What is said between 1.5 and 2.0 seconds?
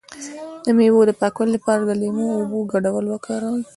لپاره د